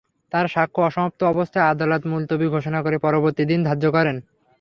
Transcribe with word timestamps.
তাঁর 0.31 0.45
সাক্ষ্য 0.47 0.79
অসমাপ্ত 0.81 1.19
অবস্থায় 1.23 1.69
আদালত 1.69 2.01
মুলতবি 2.05 2.47
ঘোষণা 2.47 2.79
করে 2.81 2.97
পরবর্তী 2.97 3.43
দিন 3.45 3.59
ধার্য 3.63 3.83
করেন। 3.91 4.17